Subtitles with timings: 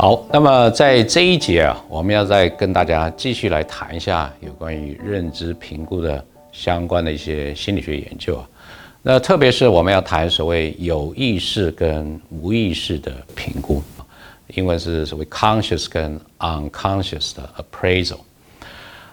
[0.00, 8.48] 好，那么在这一节啊，我们要再跟大家继续来谈一下有关于认知评估的相关的一些心理学研究啊。
[9.02, 13.82] 那特别是我们要谈所谓有意识跟无意识的评估，
[14.54, 18.18] 英文是所谓 conscious 跟 unconscious 的 appraisal。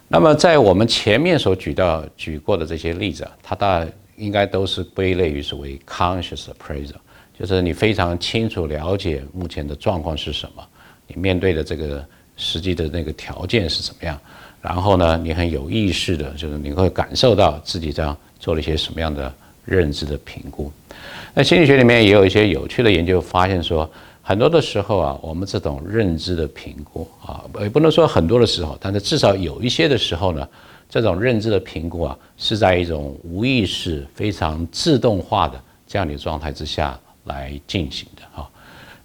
[0.08, 3.84] 那么在我们前面所举到举过的这些例子啊，它大
[4.18, 6.98] 应该都是归类于所谓 conscious appraisal，
[7.40, 10.64] 就是你非常清楚了解目前的状况是什么，
[11.08, 12.04] 你面对的这个
[12.38, 14.20] 实际的那个条件是怎么样，
[14.62, 19.34] 然后呢，你很有意识的，就是你会感受到自己这样做了一些什么样的。
[19.68, 20.72] 认知的评估，
[21.34, 23.90] 那心理学里面也有一些有趣的研究，发现说，
[24.22, 30.48] 很多的时候啊，我们这种认知的评估啊，也不能说很多的时候，但是至少有一些的时候呢，
[30.88, 38.48] 这种认知的评估啊，是在一种无意识、非常自动化的这样的状态之下来进行的哈。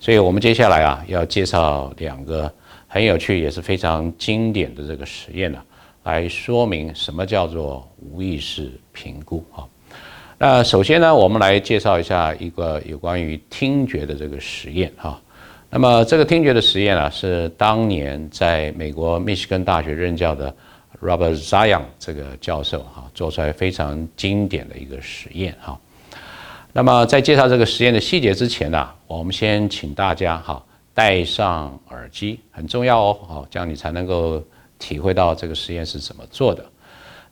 [0.00, 2.50] 所以我们接下来啊，要介绍两个
[2.88, 5.62] 很有趣也是非常经典的这个实验呢，
[6.04, 9.68] 来说明什么叫做无意识评估啊。
[10.38, 15.20] 那首先呢，我们来介绍一下一个有关于听觉的这个实验哈。
[15.68, 20.52] 那么这个听觉的实验啊，是当年在美国密西根大学任教的
[21.02, 25.78] Robert Zion 这个教授哈做出来非常经典的一个实验哈。
[26.72, 30.62] 那么在介绍这个实验的细节之前呢，我们先请大家哈
[30.94, 34.42] 戴上耳机，很重要哦，好，这样你才能够
[34.78, 36.64] 体会到这个实验是怎么做的。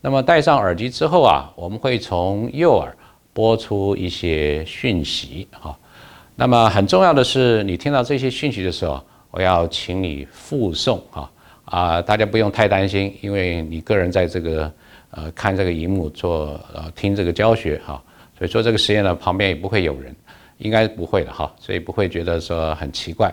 [0.00, 2.96] 那么戴上耳机之后啊，我们会从右耳
[3.32, 5.76] 播出一些讯息哈。
[6.34, 9.00] 那么很重要的是，你听到这些讯息的时候，
[9.30, 11.30] 我要请你复诵哈
[11.64, 14.72] 啊，大家不用太担心，因为你个人在这个
[15.10, 18.02] 呃看这个荧幕做呃听这个教学哈，
[18.38, 20.14] 所以做这个实验呢，旁边也不会有人，
[20.58, 23.32] 应该不会的哈，所以不会觉得说很奇怪，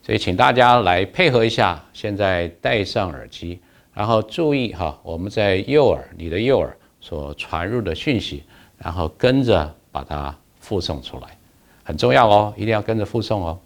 [0.00, 3.60] 所以请大家来配合一下，现在戴上耳机。
[3.92, 8.42] 然后注意哈，我们在右耳，你的右耳所传入的讯息，
[8.76, 11.38] 然后跟着把它复诵出来，
[11.84, 13.58] 很重要哦，一定要跟着复诵哦。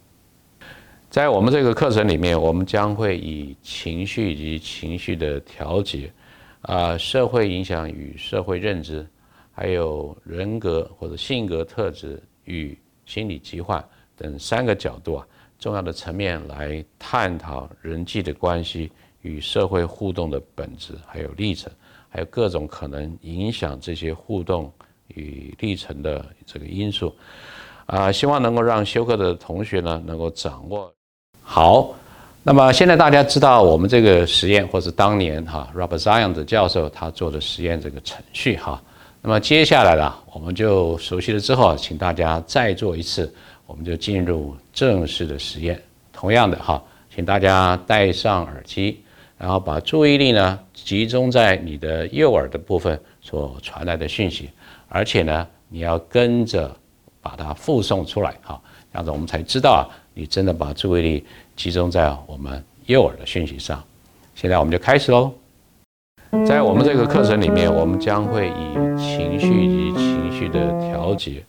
[1.08, 6.12] 在我们这个课程里面，我们将会以情绪以及情绪的调节，
[6.60, 9.06] 啊，社会影响与社会认知，
[9.58, 13.84] 还有人格或者性格特质与心理疾患
[14.16, 15.26] 等三个角度啊，
[15.58, 18.88] 重要的层面来探讨人际的关系。
[19.22, 21.70] 与社会互动的本质，还有历程，
[22.08, 24.72] 还有各种可能影响这些互动
[25.08, 27.12] 与历程的这个因素，
[27.86, 30.90] 啊，希望能够让修课的同学呢能够掌握
[31.42, 31.92] 好。
[32.44, 38.80] 那么现在大家知道我们这个实验，或是当年哈 Robert Zion 的教授他做的实验这个程序哈。
[39.28, 43.30] 那么接下来呢，我们就熟悉了之后，请大家再做一次，
[43.66, 45.78] 我们就进入正式的实验。
[46.14, 46.82] 同样的哈，
[47.14, 49.02] 请大家戴上耳机。
[49.36, 54.48] 然后把注意力呢集中在你的右耳的部分所传来的讯息，
[54.88, 56.74] 而且呢你要跟着
[57.20, 58.58] 把它复诵出来，哈，
[58.90, 59.84] 这样子我们才知道啊，
[60.14, 63.84] 你真的把注意力集中在我们右耳的讯息上。
[64.34, 65.30] 现在我们就开始喽。
[66.46, 71.44] 在我们这个课程里面，我们将会以情绪及情绪的调节，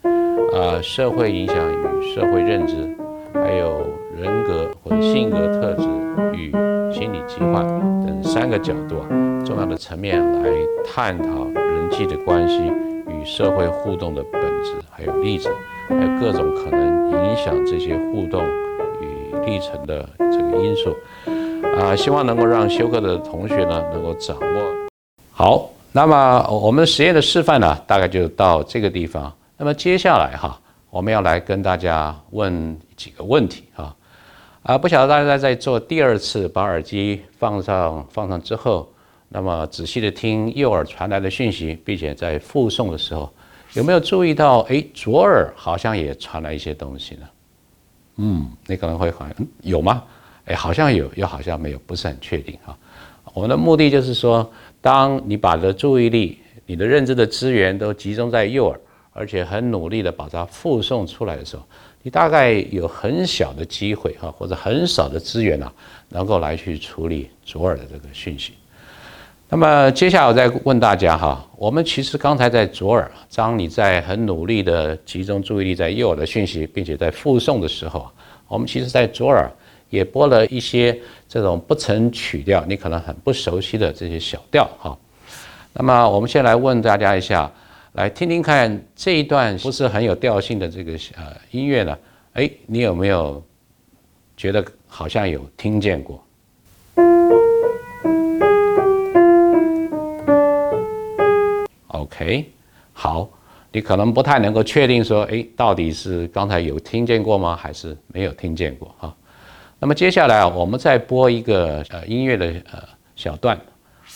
[0.54, 2.76] 啊，社会影响与社会认知，
[3.34, 3.86] 还有
[4.16, 5.88] 人格或者性格特质
[6.34, 6.52] 与。
[6.92, 7.68] 心理疾患
[8.04, 9.08] 等三个角度啊，
[9.46, 10.50] 重要的层面来
[10.84, 12.64] 探讨人际的关系
[13.08, 15.54] 与社会互动的本质，还有历程，
[15.88, 18.44] 还有各种可能影响这些互动
[19.00, 20.96] 与历程的这个因素
[21.80, 24.69] 啊，希望能够让修课的同学呢能够掌握
[25.40, 25.70] 好。
[25.94, 29.34] 那么我们实验的示范呢，大概就到这个地方。
[29.56, 33.96] 那么接下来哈，我们要来跟大家问几个问题啊。
[34.64, 38.92] 啊，不晓得大家在做第二次把耳机放上放上之后，
[39.30, 43.32] 那么仔细的听右耳传来的讯息，并且在复诵的时候，
[43.76, 44.60] 有没有注意到？
[44.70, 47.28] 哎，左耳好像也传来一些东西呢？
[48.18, 50.04] 嗯，你可能会好像有吗？
[50.46, 52.78] 哎，好像有，又好像没有，不是很确定哈。
[53.34, 54.50] 我们的目的就是说，
[54.82, 58.80] 当你把的注意力、你的认知的资源都集中在右耳，
[59.12, 61.64] 而且很努力的把它复送出来的时候。
[62.02, 65.70] 你大概有很小的机会哈，或者很少的资源啊，
[66.08, 68.54] 能够来去处理左耳的这个讯息。
[69.50, 78.10] 那么接下来我再问大家哈，我们其实刚才在左耳，当你在很努力的集中注意力在右耳的讯息，并且在复诵的时候，
[78.48, 79.52] 我们其实在左耳
[79.90, 80.98] 也播了一些
[81.28, 84.98] 这种不成曲调，你可能很不熟悉的这些小调哈。
[85.74, 87.52] 那么我们先来问大家一下。
[87.94, 91.98] 来听听看这一段不是很有调性的这个呃音乐呢？
[92.34, 93.44] 哎，你有没有
[94.38, 96.24] 觉得好像有听见过。
[101.88, 102.46] OK，
[102.94, 103.28] 好，
[103.72, 109.14] 你可能不太能够确定说，哎，到底是刚才有听见过吗，还是没有听见过哈？
[109.82, 112.84] 那么接下来啊，我们再播一个呃音乐的呃
[113.16, 113.58] 小段，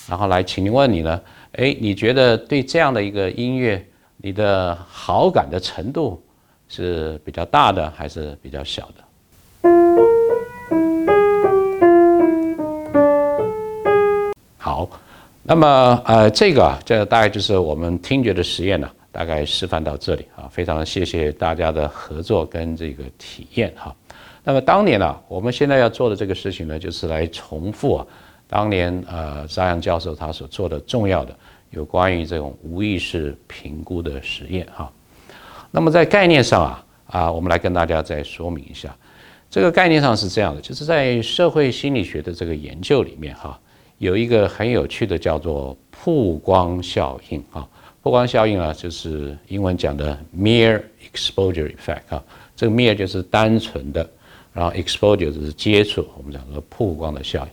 [0.10, 1.21] 然后来请问你呢，
[1.54, 3.81] 哎，你觉得对这样的一个音乐，
[4.18, 6.21] 你的好感的程度
[6.68, 9.04] 是比较大的还是比较小的？
[14.57, 14.89] 好，
[15.44, 23.95] 那么呃这个啊，这大概就是我们听觉的实验呢，大概示范到这里啊，非常谢谢大家的合作跟这个体验哈。
[24.44, 28.07] 那么当年呢，我们现在要做的这个事情呢，就是来重复啊，
[28.45, 31.34] 当年呃沙扬教授他所做的重要的
[31.69, 34.92] 有关于这种无意识评估的实验哈。
[35.72, 38.94] 那么在概念上啊啊，我们来跟大家再说明一下，
[39.50, 43.57] 这个概念上是这样的，就是在社会心理学的这个研究里面哈，
[43.98, 47.66] 有一个很有趣的叫做曝光效应啊。
[48.01, 52.22] 曝光效应啊，就是英文讲的 mere exposure effect 啊，
[52.57, 54.06] 这个 mere 就是单纯的。
[54.54, 57.52] 然后 exposure 就是接触，我们讲说曝光的效应。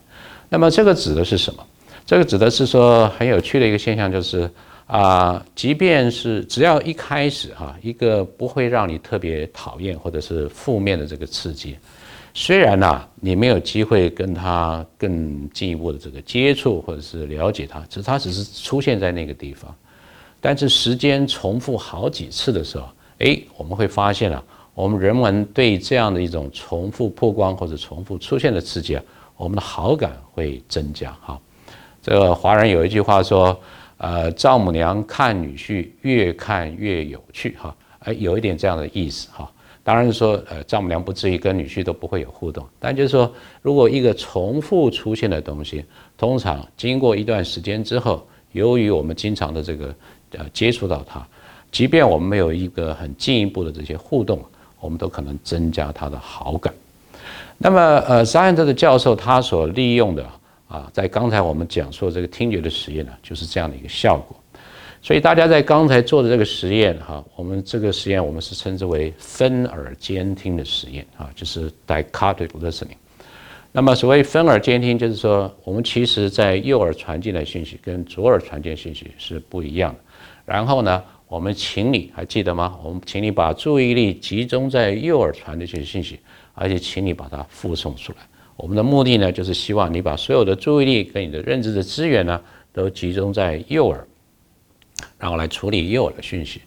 [0.48, 1.66] 那么这个指的是什么？
[2.04, 4.50] 这个指的是说很有趣的一个现象，就是
[4.86, 11.76] 啊，即便是只要一开始哈，一个不会让你特别讨厌或者是负面的这个刺激，
[12.34, 19.72] 虽然呐你没有机会跟他更进一步的这个接触或者是了解他，只是他只是出现在那个地方，
[20.40, 22.88] 但是时间重复好几次的时候，
[23.20, 24.42] 哎，我们会发现啊。
[24.80, 29.02] 我们人们对这样的一种重复曝光或者重复出现的刺激啊，
[29.36, 31.38] 我们的好感会增加哈。
[32.00, 33.54] 这个华人有一句话说，
[33.98, 39.52] 呃，丈母娘看女婿越看越有趣哈，哎，有一点这样的意思哈。
[39.84, 43.30] 当然说，呃，丈母娘不至于跟女婿都不会有互动，但就是说，
[43.60, 45.84] 如果一个重复出现的东西，
[46.16, 49.94] 通常经过一段时间之后，由于我们经常的这个
[50.38, 51.26] 呃接触到它，
[51.70, 54.42] 即便我们没有一个很进一步的这些互动。
[54.80, 56.72] 我们都可能增加他的好感。
[57.58, 57.78] 那么，
[58.08, 60.26] 呃，沙恩特的教授他所利用的
[60.66, 64.36] 啊，在刚才我们讲说这个听觉的实验呢，就是这样的一个效果。
[65.02, 72.96] 所以大家在刚才做的这个实验哈，我们这个实验我们是称之为分耳监听的实验啊，就是 dichotic listening。
[73.72, 80.00] 那么所谓分耳监听，就是说我们其实在右耳传进来信息跟左耳传进信息是不一样的。
[80.46, 81.02] 然后呢？
[81.30, 82.76] 我们请你还记得吗？
[82.82, 86.18] 我们请你把注意力集中在右耳传的这些信息，
[86.54, 88.18] 而且请你把它复送出来。
[88.56, 92.42] 我们的目的呢，就是希望你把所有的注意力跟你的认知的资源呢，
[92.72, 94.04] 都集中在右耳，
[95.20, 96.62] 然后来处理右耳的讯息。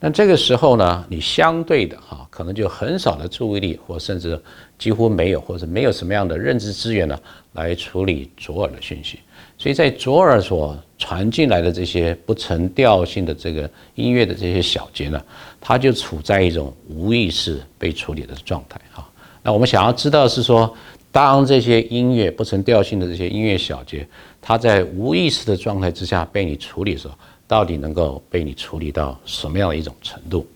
[0.00, 4.40] 那这个时候呢，你相对的哈，可能就很少的注意力，或甚至
[4.76, 7.16] 几乎没有，或者没有什么样的认知资源呢，
[7.52, 9.20] 来处理左耳的讯息。
[9.58, 15.20] 所以在左耳所传进来的这些不成调性的这个音乐的这些小节呢，
[15.60, 19.06] 它就处在一种无意识被处理的状态哈。
[19.42, 20.72] 那我们想要知道是说，
[21.10, 24.06] 当这些音乐不成调性的这些音乐小节，
[24.40, 27.14] 它在无意识的状态之下被你处理的时候，
[27.48, 30.46] 到底能够被你处理到什么样的一种程度？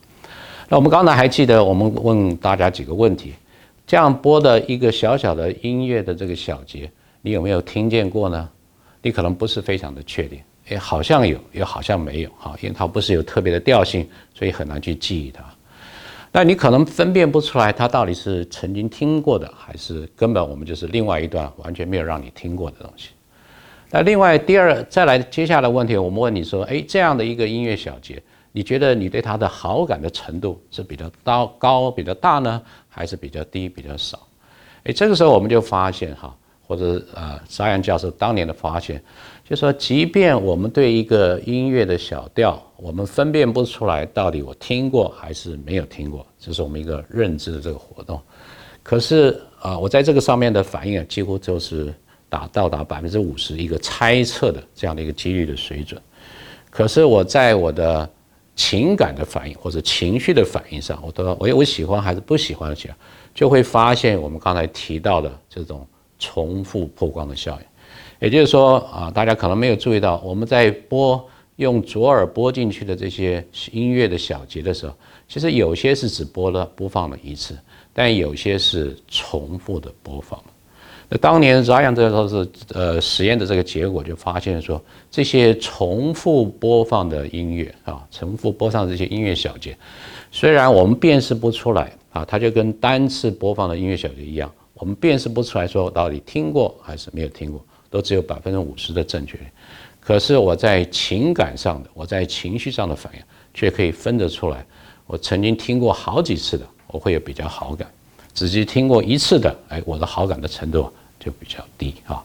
[0.69, 3.33] 那我们刚才还记得我们问大家几个问题，
[3.85, 6.91] 这样播的一个小小的音乐的这个小节，
[7.23, 8.49] 你有没有听见过呢？
[9.03, 15.43] 你可能不是非常的确定，哎，好像有，又好像没有，哈，因为它不是有特别的调性，所以很难去记忆它。
[16.31, 23.11] 那你可能分辨不出来，它到底是曾经听过的，还是根本我们就是另外一段完全没有让你听过的东西。
[23.91, 34.27] 那另外第二，再来接下来问题，我们问你说，哎，这样的一个音乐小节，你觉得你对它的好感的程度是比较高高比较大呢，还是比较低比较少？
[34.85, 36.35] 哎，这个时候我们就发现哈。
[36.73, 38.99] 或者啊，沙扬教授当年的发现，
[39.47, 48.19] 就说，即便我们对一个音乐的小调，我们分辨不出来到底我听过还是没有听过，这是我们一个认知的这个活动。
[48.83, 51.93] 可是啊，我在这个上面的反应啊，几乎就是
[52.31, 56.01] 达到达百分之五十一个猜测的这样的一个几率的水准。
[56.71, 58.09] 可是我在我的
[58.57, 62.77] 情感的反应或者情绪的反应上，我都我我喜欢还是不喜欢的，
[63.35, 65.87] 就会发现我们刚才提到的这种。
[66.23, 67.67] 重复曝光的效应，
[68.21, 74.95] 也就是说啊，大家可能没有注意到，我们在播用左耳播进去的这些音乐的小节的时候，
[75.27, 77.59] 其实有些是只播了播放了一次，
[77.93, 80.41] 但有些是重复的播放。
[81.09, 89.77] 那当年这样这都是呃实验的这个结果，就发现说，这些重复播放的音乐啊，重复播放这些音乐小节，
[90.31, 94.51] 虽然我们辨识不出来啊，它就跟单次播放的音乐小节一样。
[94.83, 99.45] 我们辨识不出来说到底听过还是没有听过，都只有百分之五十的正确率。
[100.01, 103.21] 可是我在情感上的，我在情绪上的反应，
[103.55, 104.67] 却可以分得出来。
[105.07, 107.87] 我曾经听过好几次的，我会有比较好感；，
[108.35, 112.21] 只是听过一次的，哎，我的好感的程度就比较低啊。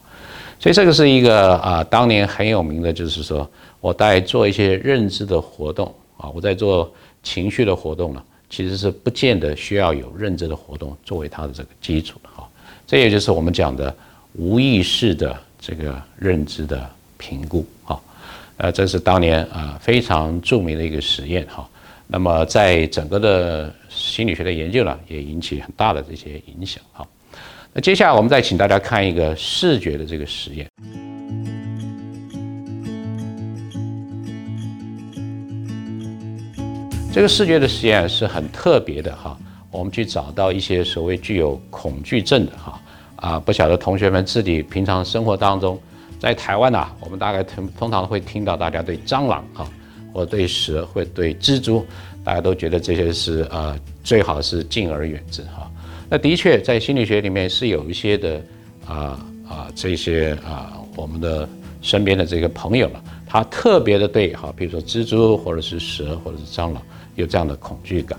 [0.58, 3.48] 所以这个是一个啊，当年很有名的，就是说
[3.80, 8.20] 我在做一些认知的活动啊，我在做情绪的活动呢。
[8.50, 12.47] 其实是不见得需要有认知的活动作为它的这个基础的哈，
[12.88, 13.94] 这也就是我们讲的
[14.32, 18.00] 无意识的这个认知的评估哈，
[18.56, 21.68] 呃，这是当年啊非常著名的一个实验哈，
[22.06, 27.06] 那么在整个的心理学的研究呢，也引起很大的这些影响哈。
[27.74, 30.66] 那接下来我们再请大家看一个视觉的这个实验。
[37.12, 39.36] 这个视觉的实验是很特别的哈，
[39.70, 42.80] 我们去找到一些所谓具有恐惧症的哈
[43.16, 45.78] 啊，不晓得同学们自己平常生活当中，
[46.18, 49.68] 在台湾呐，我们大概通通常会听到大家对蟑螂哈，
[50.12, 51.84] 或对蛇，或对蜘蛛，
[52.24, 55.70] 大家都觉得这些是呃最好是敬而远之哈。
[56.08, 58.42] 那的确在心理学里面是有一些的
[58.86, 61.48] 啊啊这些啊我们的
[61.82, 66.82] 身边的这个朋友了，他特别的对哈，比如说蜘蛛或者是蛇或者是蟑螂。
[67.16, 68.16] 有这样的恐惧感，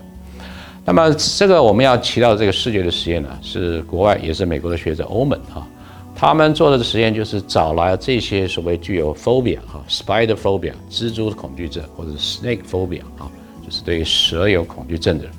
[0.85, 5.67] 那么这个我们要提到这个视觉的实验呢，是国外也是美国的学者欧门哈，
[6.15, 13.29] 他们做的实验就是找来这些所谓具有 phobia 哈，spider phobia 蜘蛛恐惧症或者 snake phobia 啊，
[13.63, 15.33] 就是对于蛇有恐惧症的人，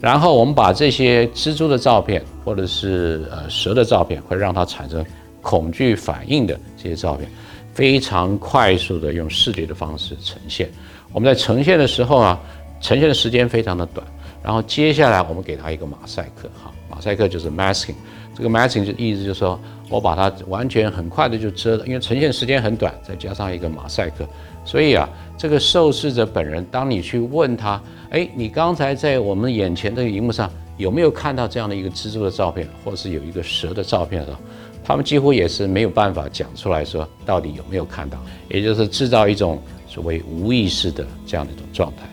[0.00, 5.02] 然后我们把这些蜘蛛的照片或者是呃蛇的照片，会让它产生
[5.40, 7.26] 恐惧反应的这些照片，
[7.72, 10.68] 非常快速的用视觉的方式呈现。
[11.12, 12.38] 我们在呈现的时候啊。
[12.82, 14.06] 呈现的时间非常的短，
[14.42, 17.94] 然后接下来我们给他一个马赛克，哈，马赛克就是 masking，
[18.34, 24.26] 这个 masking 就意思就是说我把它完全很快的就遮了，因为呈现时间很短，再加上一个马赛克，
[24.64, 27.80] 所以啊，这个受试者本人，当你去问他，
[28.10, 34.38] 哎，你刚才在我们眼前这个荧幕上有没有看到这样的一个蜘蛛的照片，或是有一个蛇的照片的时候，
[34.82, 38.18] 他们几乎也是没有办法讲出来说到底有没有看到，
[38.48, 42.04] 也就是制造一种所谓无意识的这样的一种状态。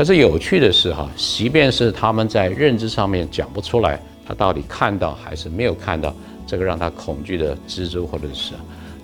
[0.00, 6.16] 可是有趣的是，哈，即便是他们在认知上面讲不出来，他到底看到还是没有看到
[6.46, 8.54] 这个让他恐惧的蜘蛛或者是，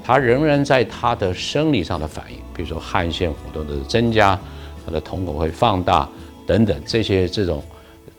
[0.03, 4.41] 他仍然在他的生理上的反应，比如说汗腺活动的增加，
[4.87, 6.09] 他的瞳孔会放大
[6.47, 7.63] 等等这些这种，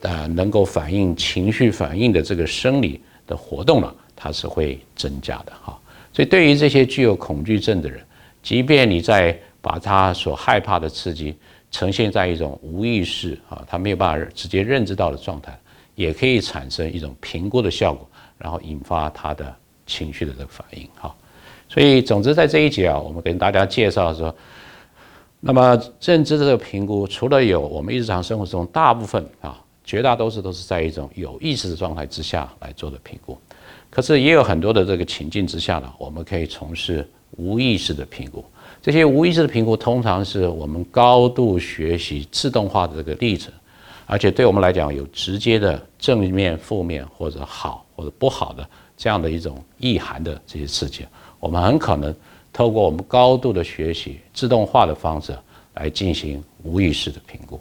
[0.01, 5.75] 呃，能够反映情绪反应的这个生理的活动呢，它是会增加的，哈。
[6.13, 7.99] 所以对于这些具有恐惧症的人，
[8.43, 11.35] 即便你在把他所害怕的刺激。
[11.71, 15.57] 呈现在一种无意识啊，他没有办法直接认知到的状态，
[15.95, 18.07] 也可以产生一种评估的效果，
[18.37, 19.55] 然后引发他的
[19.85, 21.15] 情绪的这个反应哈。
[21.69, 24.33] 所以，总之在这一节啊，我们跟大家介绍说，
[25.41, 33.37] 那么认知的这个评估，除了有我们日常生活中大部分啊，绝大多数都是在一种有意识的状态之下来做的评估，
[33.89, 38.43] 可是也有很多的这个情境之下呢，我们可以从事无意识的评估。
[38.81, 43.51] 这些无意识的评估，通常是我们高度学习自动化的这个例子，
[44.05, 51.05] 而且对我们来讲有直接的正面、负面或者好或者不好的这样的一种意涵的这些刺激，
[51.39, 52.15] 我们很可能
[52.53, 55.37] 透过我们高度的学习自动化的方式
[55.73, 57.59] 来进行无意识的评估。